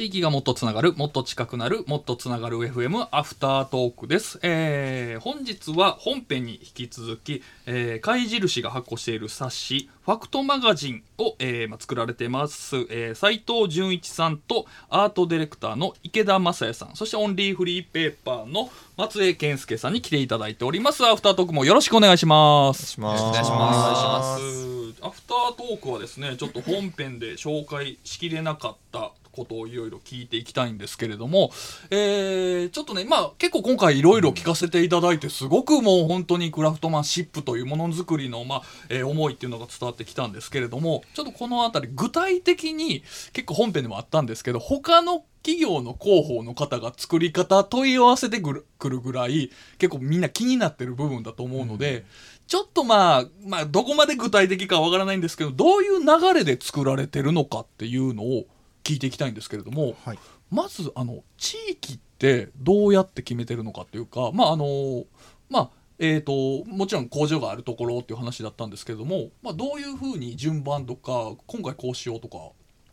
[0.00, 4.38] 地域がもっとつながる、もっと近くなる、もっとつながる FM アフタートークです。
[4.40, 21.04] えー本日は本編に引き続き、えー貝印が発行している冊子、ファクトマガジンを、えーまあ、作られてます、えー斉藤純一さんとアートディレクターの池田正也さん、そしてオンリーフリーペーパーの松江健介さんに来ていただいております。
[21.04, 22.98] アフタートークもよろしくお願いします。
[22.98, 31.50] お願いしおます願いしますアフタートークはですねちょっと本編で紹介しきれなかったことをいろいろ聞いていきたいんですけれども、
[31.90, 52.04] えーちょっとねまあ結構今回いろいろ聞かせていただいてすごくもう本当にクラフトマンシップというものづくりの、まあえー思いっていうのが伝わってきたんですけれどもちょっとこの辺り具体的に結構本編でもあったんですけど他の企業の広報の方が作り方問い合わせてくるくるぐらい結構みんな気になってる部分だと思うので、
[52.46, 58.44] ちょっとまあ、まあ、どこまで具体的かわからないんですけど、どういう流れで作られてるのかっていうのを
[58.90, 60.18] 聞いていきたいんですけれども、はい。
[60.50, 65.04] まず、あの、地域ってどうやって決めてるのかっていうか、まあ、あの、
[65.48, 65.70] まあ、
[66.02, 72.38] えー、ともちろん工場があるところっていう話だったんですけれども、まあ、どういうふうに順番とか今回こうしようとか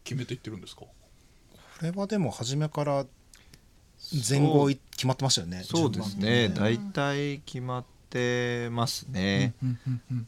[0.04, 0.82] 決めていってるんですか？
[0.82, 0.90] こ
[1.84, 3.06] れはでも初めから
[4.30, 6.50] 前後い決まってましたよねそうですね。
[6.50, 10.28] 大体決まってますね、うんうんうん。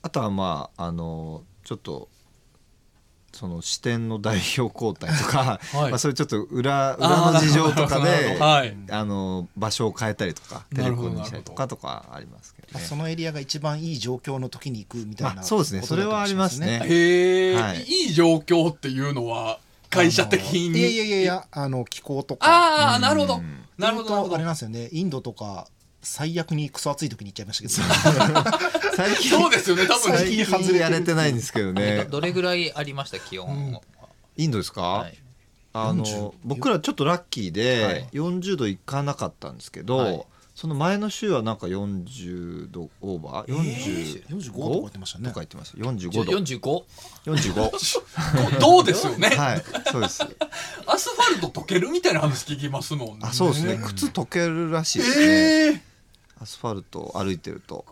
[0.00, 2.08] あとはまああのちょっと
[3.34, 5.90] その支店の代表交代とか、はい。
[5.90, 8.76] まあ、それちょっと裏裏の事情とかでどはい。
[8.90, 12.72] あの場所を変えたりとかテレコにしたりとかとかありますけどね。
[12.74, 16.80] まあそのエリアが一番いい状況の時に行くみたいなあそうですねそれはありますね。
[16.84, 17.82] へえ、はい。
[17.82, 19.58] い、い状況っていうのは
[19.90, 22.46] 会社的にいやいやいやあの気候とか。
[22.46, 23.36] ああなるほど。
[23.36, 23.64] うん。
[23.78, 24.34] なるほどなるほど。
[24.36, 24.88] ありますよね。
[24.92, 25.66] インドとか
[26.04, 28.94] 最悪にクソ暑い時に行っちゃいましたけど。
[28.96, 29.30] 最近。
[29.30, 32.04] そうですよね多分最近外れやれてないんですけどね。
[32.04, 33.80] どどれぐらいありました気温は、
[34.36, 35.18] インドですか、はい。
[35.72, 38.08] あの40僕らちょっとラッキーで、はい。
[38.12, 40.24] 40度いかなかったんですけど、はい。
[40.54, 45.28] その前の週はなんか40度オーバー、40 45とか言ってましたね。
[45.28, 45.78] とか言ってました。
[45.78, 46.32] 45度。
[46.32, 46.84] 45
[47.26, 49.64] 45 どうですよね、はい。
[49.90, 50.22] そうです。
[50.86, 53.20] アスファルト溶けるみたいな話聞きますもんね。
[53.22, 53.78] あそうですね。
[53.78, 55.93] ね靴溶けるらしいですね、ええ
[56.40, 57.84] アスファルト歩いてると。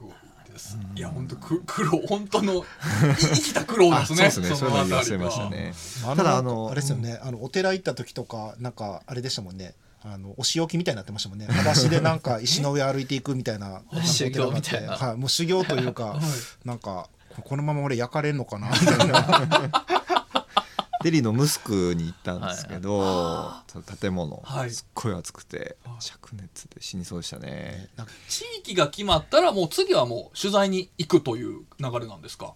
[0.94, 2.62] いや本当く 苦労本当のい
[3.16, 4.26] 生きた苦労ですね。
[4.26, 4.56] あそうですね。
[4.56, 5.74] そういうの言わせましたね。
[6.06, 9.74] あただああののあれですよね、あのお寺行った時とかなんかあれでしたもんね。
[10.04, 11.46] あのお仕置きみたいになってましたもんね。
[11.46, 14.96] 裸足でなんか石の上歩いていくみたいな修行みたいな。
[14.96, 16.18] はい、もう修行というか、
[16.64, 19.84] なんかここのまま俺焼かれんのかなみたいな
[21.02, 24.70] デリのムスクに行ったんですけど、その建物、はい。
[24.70, 25.94] すっごい暑くてはい。
[25.98, 27.88] 灼熱で死にそうでしたね。
[27.96, 32.54] なんか地域が決まったらもう次はもう取材に行くという流れなんですか？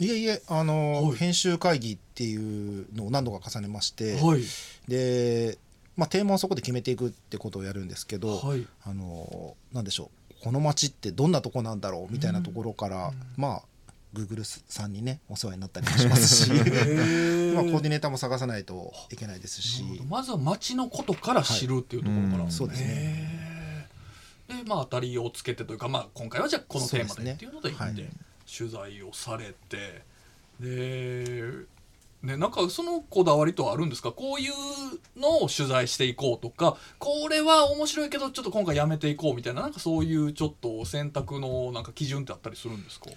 [0.00, 1.16] いえいえあの、はい。
[1.16, 4.42] 編集会議っていうのを何度か重ねまして、はい。
[4.86, 5.58] で、
[5.96, 8.66] まあ、テーマをそこで決めていくってことをやるんですけど、はい。
[8.84, 13.62] あのなんでしょうこの街ってどんなとこなんだろうみたいなところから、まあ
[14.14, 23.88] Google さんにねお世話になったりもしますし、まあ、コーディネーターも探さないといけないですし、まずは街のことから知るっていうところから、はいうんそうですね。
[24.48, 28.10] でまあ当たりをつけてというか、まあ、今回はじゃあこのテーマでっていうので行って、はい
[28.50, 30.02] 取材をされて。
[30.58, 31.52] で
[32.22, 34.10] ね、なんかそのこだわりとはあるんですか？
[34.10, 34.52] こういう
[35.20, 43.10] のを取材していこうとかこれは面白いけどちょっと今回やめていこうみたいななんかそういうちょっと選択のなんか基準ってあったりするんですか？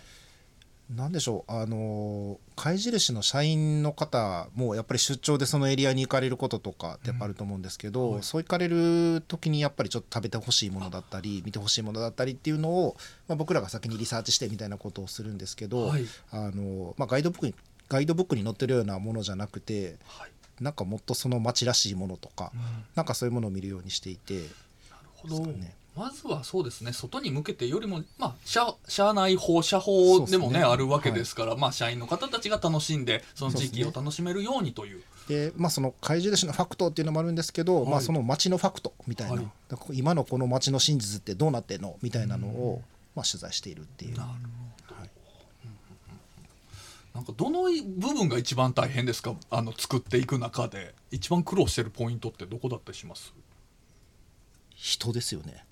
[0.96, 8.24] なんでしょうあの貝印の社員の方もやっぱり出張でそのエリアに行かれることとかってやっぱあると思うんですけど、うんはい。
[8.24, 12.98] そう行かれる時にやっぱりちょっと食べてほしいものだったり見てほしいものだったりっていうのを、
[13.28, 16.06] まあ、僕らが先にリサーチしてみたいなことをするんですけど、はい。
[16.32, 17.56] あのまあ、ガイドブックに
[17.88, 20.32] ガイドブックに載ってるようなものじゃなくてはい。
[20.62, 22.62] なんかもっとその街らしいものとか、うん。
[22.96, 24.48] なんかそういうものを見るようにしていてなる
[25.16, 35.04] ほど、ですかねまずはそうですね外に向けてよりも、まあ、社社内法社法でもねねあるわけですから、まあ、社員の方たちが楽しんでその地域を楽しめるようにという。
[35.28, 37.92] で、まあ、その怪獣のファクトっていうのもあるんですけど、はい。
[37.92, 39.48] まあ、その街のファクトみたいな、はい。
[39.92, 42.82] 今のこの街の真実ってどうなってんのみたいなのを、
[43.16, 44.18] まあ、取材しているっていう。
[44.18, 44.30] なる
[44.88, 45.10] ほど、はい。
[47.14, 47.64] なんかどの
[47.98, 49.36] 部分が一番大変ですか？
[49.50, 50.94] あの作っていく中で。
[51.12, 53.34] 一番苦労してるポイントってどこだったりします？
[54.76, 55.66] 人ですよね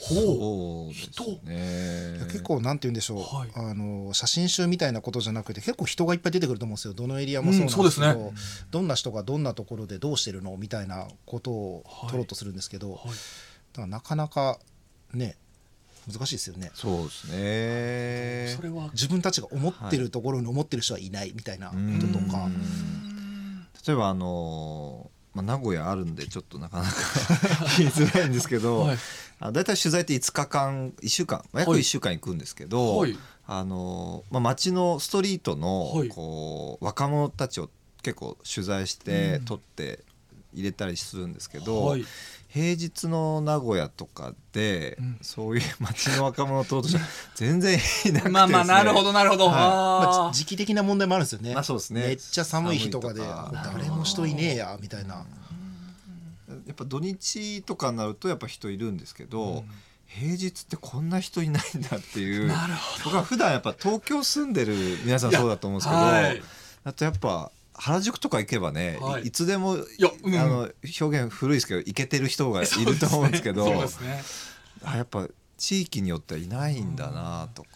[0.00, 2.26] ほそうですね。
[2.26, 3.50] 結構なんて言うんでしょう、はい。
[3.54, 6.94] あの写真集みたいなことじゃなくて結構人がいっぱい出てくると思うんですよ。
[6.94, 12.98] どのエリアもそうなんですけど、うんそうですどんな人がどんなところでどうしてるのみたいなことをはい取ろうとするんですけど、はい。
[12.98, 13.12] だか
[13.82, 14.60] らなかなか
[15.12, 15.36] ね
[16.06, 16.70] 難しいですよね。
[16.74, 18.54] そうですね。
[18.56, 22.48] それは自分たちが思ってるところに思ってる人はいないみたいなこととか、
[23.86, 26.90] 例えばあのまあ、名古屋あるんでちょっとなかなか
[27.78, 28.98] 言いづらいんですけど、はい。
[29.40, 31.80] あ大体取材って5日間1週間、まあ約はい。
[31.80, 33.16] 1週間行くんですけど、はい。
[33.46, 36.08] あのまあ、街のストリートのはい。
[36.08, 37.70] こう若者たちを
[38.02, 39.44] 結構取材してうん。
[39.44, 40.00] 撮って
[40.52, 42.04] 入れたりするんですけど、はい
[42.48, 45.18] 平日の名古屋とかで、うん。
[45.20, 46.82] そういう街の若者と
[47.34, 49.54] 全然いなくてですねまあまあなるほどなるほど、はい。
[49.54, 52.00] まあ時期的な問題もあるんですよね,、まあそうですね。
[52.00, 55.26] めっちゃ寒い日とかで誰も人いねえやみたいな、
[56.66, 59.64] やっぱ土日とかになるとやっぱ人いるんですけど、
[60.06, 62.48] 平日ってこんな人いないんだっていう。
[62.48, 64.74] なるほ僕は普段やっぱ東京住んでる
[65.04, 66.42] 皆さんそうだと思うんですけど、はい。
[66.84, 69.28] あとやっぱ原宿とか行けばね、はい。
[69.28, 70.34] い、つでもやうん。
[70.34, 70.68] あの
[71.00, 73.66] 表現古いですけどイケてる人がいると思うんですけど
[74.84, 75.26] あやっぱ
[75.56, 77.68] 地域によってはいないんだなとか。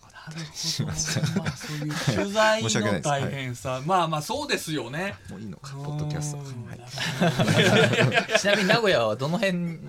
[0.29, 5.15] ったりしましたねまあそういう取材申し訳ないの大変さ、まあまあそうですよね。
[5.29, 5.73] もういいのか。
[5.75, 6.79] ポッドキャスト、うんはい、
[8.39, 9.79] ちなみに名古屋はどの辺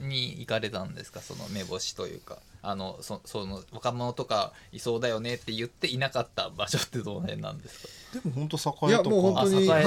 [0.00, 1.20] に行かれたんですか？
[1.20, 2.38] その目星というか。
[2.66, 7.82] あのそその若者とかいそうだよねって言っていなかった場所ってどの辺なんです
[8.14, 8.20] か？
[8.22, 9.10] でも本当いや栄とか。
[9.10, 9.84] もう本当はい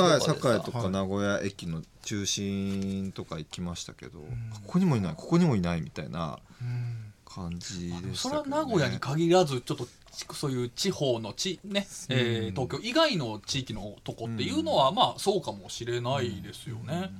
[0.62, 0.92] とかはい。
[0.92, 4.26] 名古屋駅の中心とか行きましたけど、こ
[4.68, 6.38] こにもいないここにもいないみたいな
[7.38, 9.88] 感じでしたね、れは名古屋に限らずちょっと
[10.34, 16.86] そういう地方の地ね、えー東京以外の地域のとこっていうのは、まあそうかもしれないですよね。
[16.92, 17.12] なる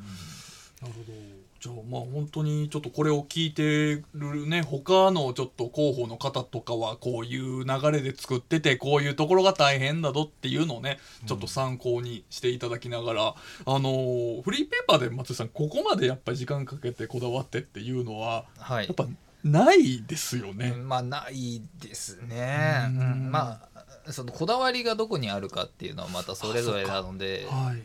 [0.82, 1.38] ほど。
[1.60, 13.36] じゃあまあ本当にちょっとこれを聞いてるね他のちょっと広報の方とかはこういう流れで作っててこういうところが大変だぞっていうのをねちょっと参考にしていただきながら、あ
[13.66, 18.86] のーフリーペーパーで松井さんここまでやっぱり時間かけてこだわってっていうのははい。
[18.86, 19.08] やっぱ
[19.44, 20.74] ないですよね。
[20.74, 23.00] まあないですね、うん。
[23.00, 27.84] うんまあそのこだわりがどこにあるかっていうのはまたそれぞれなのではい。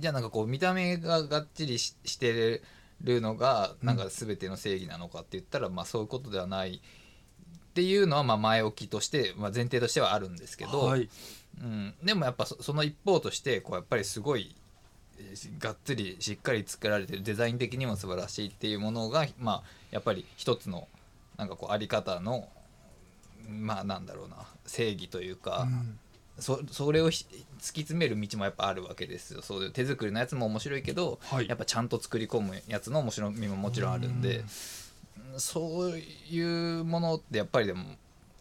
[0.00, 2.62] じゃあなんかこう見た目ががっちりしして
[3.02, 6.80] るのがなんか全ての正義なのかって言ったら、まあそういうことではない
[7.72, 11.08] っていうのはまあ前置きとして、まあ、前提としてはあるんですけど、はい。
[11.60, 14.61] うん、でもやっぱそその一方としてこうやっぱりすごいえー
[15.58, 20.88] がっつりしっかり作られてるデザイン的にも素晴らしいっていうものがまあやっぱり一つの
[21.36, 22.48] なんかこうあり方の
[23.48, 24.36] まあなんだろうな
[24.66, 25.68] 正義というか、
[26.38, 27.24] そそれをひ
[27.58, 29.42] 突き詰める道もやっぱあるわけですよ。
[29.42, 31.48] そういう手作りのやつも面白いけど、はい。
[31.48, 34.44] やっぱちゃんと作り込むやつの面白みももちろんあるんで、
[35.36, 37.86] そういうものってやっぱりでもや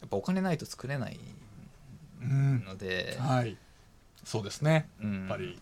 [0.05, 1.19] っぱお金ないと作れない
[2.21, 2.63] うん。
[2.65, 3.57] ので、はい。
[4.23, 5.59] そうですね、うんやっぱり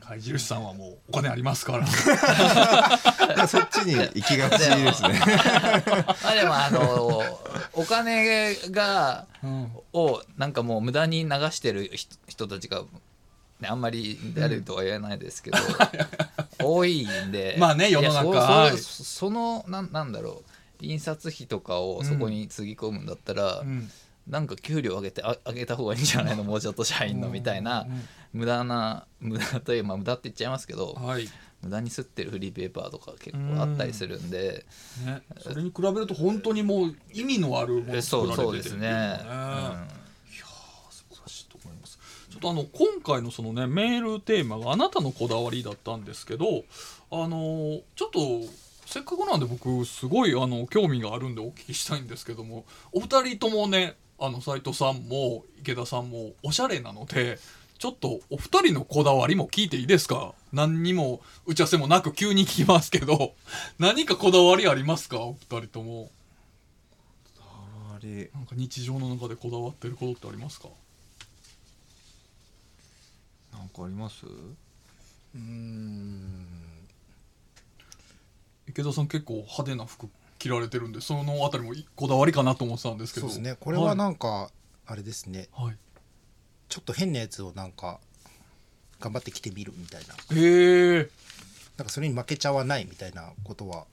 [0.00, 1.86] 貝印さんはもうお金ありますから。
[3.46, 5.20] そっちに行きがちですね。
[5.20, 7.22] ま あでもあの
[7.72, 12.82] お金がうんをなんかもう無駄に流してる人人たちが、
[13.60, 15.58] ね、あんまり誰とは言えないですけど、
[16.62, 17.56] 多いんで。
[17.58, 18.76] まあね世の中。
[18.78, 20.50] そのなんなんだろう。
[20.82, 23.90] 印刷費とかをそこにつぎ込むんだったら、うん
[24.26, 26.44] なんか給料上げてあ上げた方がいいんじゃないの？
[26.44, 27.86] もうちょっと社員のみたいな。
[28.32, 31.28] 無駄な無駄というまあ無駄って言っちゃいますけどはい。
[31.62, 34.64] 無駄に吸ってるフリーペーパーとか結構あったりするんで。
[35.04, 39.28] ね、それに比べると本当にもう意味のあるものえそうそうです作られててっていうのね。
[39.28, 39.88] はね
[40.90, 41.98] 素晴らしいと思います。
[42.30, 46.64] ちょっとあの今回のそのねメールテーマがあなたのこだわりだったんですけど
[47.10, 48.20] あのちょっと
[48.86, 57.38] せっかくなんで僕すごいあの興味があるんでお聞きしたいんですけどもお二人ともねあの斉藤さんも池田さんもおしゃれなので
[57.78, 60.34] ちょっとお二人のこだわりも聞いていいですか？
[60.52, 63.32] 何にも打ち合わせもなく急に聞きますけど
[63.80, 65.20] 何かこだわりありますか？
[65.20, 66.10] お二人とも。
[67.40, 70.68] あれなんか日常の中でこだわってることってありますか？
[73.52, 74.26] なんかあります？
[75.34, 76.46] うん。
[78.68, 80.06] 池田さん結構派手な服
[80.40, 83.28] 着られてるんでそのあたりもこだわりかなと思ってたんですけど。
[83.28, 83.56] そうですね。
[83.60, 84.50] これはなんか
[84.86, 85.48] あれですね。
[85.52, 85.76] はい、はい
[86.70, 87.98] ちょっと変なやつをなんか
[89.00, 90.14] 頑張って着てみるみたいな。
[90.36, 91.08] へえ
[91.76, 93.86] なんかそれに負けちゃわないみたいなことは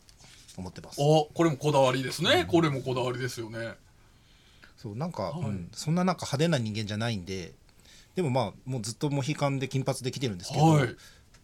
[0.57, 1.01] 思ってます。
[1.01, 3.73] あこれもこだわりですね、これもこだわりですよね。
[4.77, 5.41] そうなんか、はい。
[5.41, 5.69] うん。
[5.73, 7.53] そんななんか派手な人間じゃないんで
[8.15, 10.87] でもまあもうずっとモヒカンで金髪で来てるんですけど、はい。
[10.87, 10.93] ま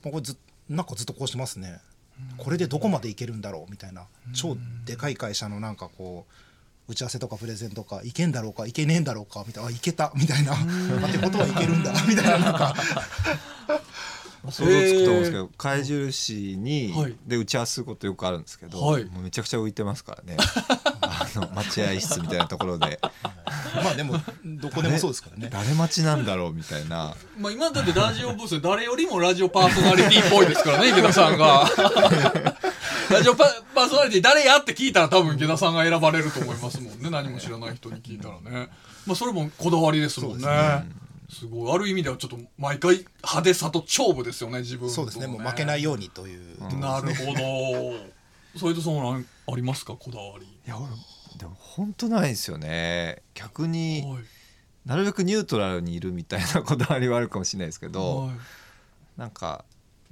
[0.05, 0.35] あこれずっ
[0.69, 1.79] なんかずっとこうしてますね
[2.37, 6.25] これでどこまでいけるんだろうみたいな超でかい会社のなんかこ
[6.87, 12.75] う打ち合わせとかプレゼンとかいけんだろうかいけねえんだろうかみたいなあいけたみたいなあってことはいけるんだみたいななんか。
[14.51, 17.15] 想像つくと思うんですけど貝印に、はい。
[17.25, 19.05] で打ち合わせすることよくあるんですけど、はい。
[19.05, 20.35] もうめちゃくちゃ浮いてますからね
[21.19, 22.99] ああの待合室みたいなところで。
[23.83, 25.49] まあでもどこでもそうですからね。
[25.53, 27.15] 誰待ちなんだろうみたいな。
[27.37, 31.69] まあ今だってラジオブースで誰よりもラジオパーソナリティっぽいですからね 池田さんが。
[33.09, 38.69] ラジオパパーソナリティ誰やって聞いたら多分池田さんが選ばれると思いますもんね何も知らない人に聞いたらね。
[39.05, 40.47] まあそれもこだわりですもんね。
[41.31, 41.75] すごい。
[41.75, 45.27] ある意味ではちょっと毎回派手さと勝負ですよね自分とそうですね。
[45.27, 46.61] もう負けないようにという。
[46.69, 48.13] ねなるほど
[48.55, 49.93] 斉藤さんありますか？
[49.95, 50.45] こだわり。
[50.45, 50.87] いや俺
[51.37, 53.21] でも本当ないですよね。
[53.33, 54.23] 逆にはい。
[54.85, 58.35] なるべくニュートラルにいるみたいな こだわりはあるかもしれないですけど、はい。
[59.17, 59.63] なんか、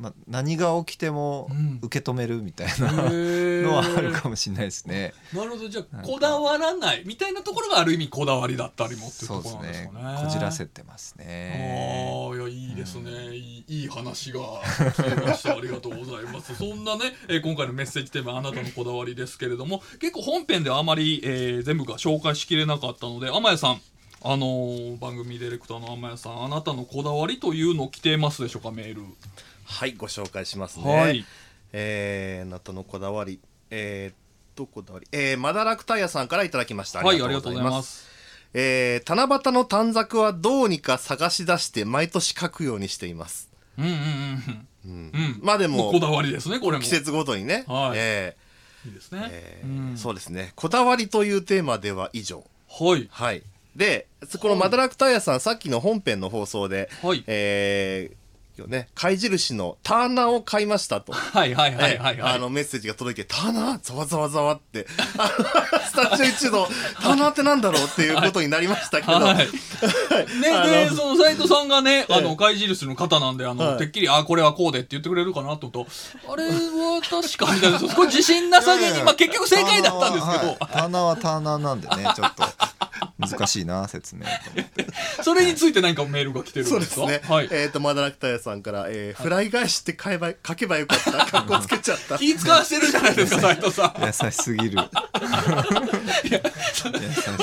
[0.01, 1.79] まあ、何が起きてもうん。
[1.83, 3.61] 受け止めるみたいなへー。
[3.61, 5.13] のはあるかもしれないですね。
[5.33, 5.69] なるほど。
[5.69, 9.91] じゃあこだわらないみたいなところがある意味こだわりだったりもっていうところなんですね。
[9.93, 10.23] かね。
[10.23, 12.27] こじらせてますね。
[12.29, 15.55] ああいやいいですね、いいいい話が聞けました。
[15.55, 16.55] ありがとうございます。
[16.57, 23.81] そんなね、えー今回のメッセージテーマあなたのこだわりですけれども結構本編ではあまり、えー全部が紹介しきれなかったので天谷さん
[24.23, 28.71] あのー番組ディレクターの天谷さんあなたのこだわりというの来てますでしょうか？
[28.71, 29.01] メール
[29.65, 30.95] はいご紹介しますね。
[30.95, 31.25] はい。
[31.73, 33.39] えー、あなたのこだわり。
[33.69, 34.15] えー、っ
[34.55, 35.07] とこだわり？
[35.11, 36.99] えー、マダラクタイヤさんからいただきました。
[36.99, 38.09] はいありがとうございます。
[38.53, 43.49] えー、七夕の短冊はどうにか探し出して毎年書くようにしています、
[43.79, 45.11] うんうんうんうん。
[45.13, 45.39] うん。
[45.41, 47.97] まあでもこだわりですねこれも季節ごとにね、はい。
[47.97, 48.35] え
[48.85, 49.19] いいですね。
[49.19, 49.97] ー、えーうん。
[49.97, 50.51] そうですね。
[50.57, 52.43] こだわりというテーマでは以上。
[52.67, 53.07] はい。
[53.09, 53.43] はい。
[53.73, 54.07] で
[54.41, 57.23] このマダラクタイヤさんさっきの本編の放送で、はい。
[57.27, 58.20] えー
[58.59, 61.13] よね、貝印のターナーを買いましたと。
[61.13, 62.33] はいはいはいはいはい。
[62.35, 64.87] あのメッセージが届いて「ターナーざわざわざわ」って。
[65.91, 66.67] スタジオ一度
[67.01, 69.35] 「ターナーってなんだろう?」っていうことになりましたけど、はい。
[70.39, 73.77] ね、で、その斉藤さんがね、あの、貝印の方なんで、あの、はい。
[73.77, 82.43] てっきり、あ、これはこうでって言ってくれるかなと思うと、あれは確かみたいな、 そこ自信なさげに、まあ結局正解だったんですけど、ターナーはターナーなんでねちょっと
[83.29, 84.25] 難しいな説明
[85.23, 86.85] それについて何かメールが来てるんでか？
[86.93, 87.47] そうですすね、はい。
[87.51, 91.11] えっ、とマダラクタイヤさんから、えーフライ返しって買えば書けばよかった。
[91.25, 92.17] かっこつけちゃった。
[92.17, 94.03] 気使わしてるじゃないですか、 斉藤さん。
[94.25, 94.77] 優しすぎる。
[96.23, 96.39] 優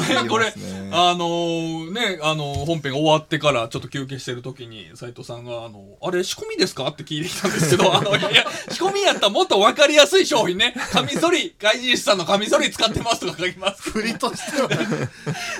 [0.02, 0.52] しすぎこれ
[0.90, 6.88] あのーね、あのー本編が終わってからちょっと休憩してる時に斉藤さんが、あのあれ仕込みですか？
[6.88, 10.74] って聞いてきたんですけど、 あの、いやいや、仕込みやったらもっと分かりやすい商品ね。
[10.92, 13.82] カミソリ、外印さんのカミソリ使ってますとか書きます。
[13.90, 14.68] 振りとしては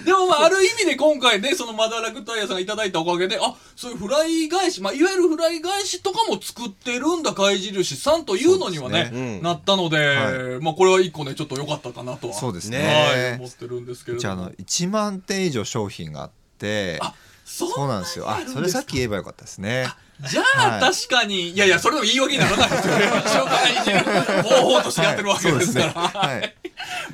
[0.08, 9.10] でもまあ、ある意味で今回ね、そのマダラクタイヤさんがいただいたおかげで、あ、そういうフライ返し、まあ、いわゆるフライ返しとかも作ってるんだ、貝印さんというのにはね、ね。
[9.12, 9.42] うん。
[9.42, 12.34] なったので、はまあ、これは一個ね、ちょっと良かったかなとは。
[12.34, 12.78] そうですね。
[12.78, 14.20] はい、ね思ってるんですけれども。
[14.20, 18.28] じゃああの1万点以上商品があってあそうそうなんですよ。
[18.28, 19.88] あそれさっき言えばよかったですね
[20.20, 20.80] じゃあ、はい。
[20.80, 23.06] 確かに、いやいや、それでも言い訳にならないですよね。
[23.06, 23.98] 一応からいじる
[24.42, 25.92] 方法としてやってるわけですから。
[25.92, 26.54] はい。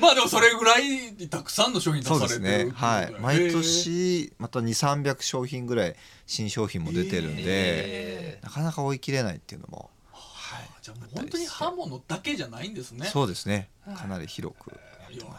[0.01, 2.73] まあでもそれぐらいたくさんの商品出そうされてるってですね。
[2.75, 3.15] はい。
[3.21, 5.97] 毎年また2300商品ぐらい
[6.27, 9.91] 新商品も出てるんで、えなかなか追い切れないっていうのも、
[10.83, 13.07] じゃあもう本当に刃物だけじゃないんですね。
[13.07, 13.69] そうですね。
[13.97, 15.39] かなり広くいやいいと思い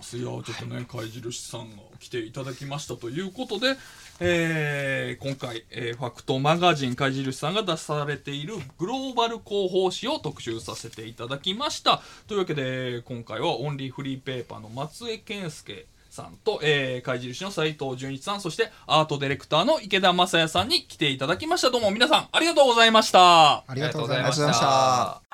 [0.00, 0.20] ますい。
[0.22, 3.76] やちょっとね貝印さんが来ていただきましたということで、
[4.18, 12.00] えー今回、えーファクトマガジン貝印さんが出されているグローバル広報誌を特集させていただきました。
[12.26, 21.70] というわけで今回はオンリーフリーペーパーの松江健介さんと、えー、貝印の斉藤純一さんそしてアートディレクターの池田正也さんに来ていただきました。
[21.70, 23.58] どうも皆さんありがとうございました。
[23.58, 25.29] ありがとうございました